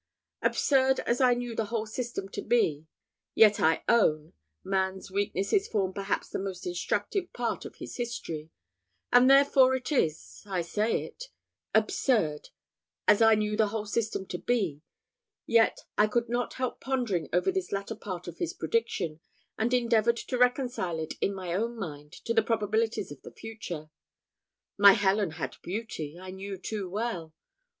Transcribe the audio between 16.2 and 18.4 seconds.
not help pondering over this latter part of